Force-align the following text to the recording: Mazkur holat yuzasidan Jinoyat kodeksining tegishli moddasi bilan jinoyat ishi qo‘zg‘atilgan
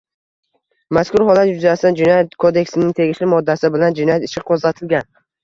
Mazkur 0.97 1.23
holat 1.27 1.49
yuzasidan 1.51 1.99
Jinoyat 1.99 2.33
kodeksining 2.45 2.97
tegishli 3.01 3.29
moddasi 3.35 3.73
bilan 3.77 3.99
jinoyat 4.01 4.27
ishi 4.31 4.45
qo‘zg‘atilgan 4.51 5.09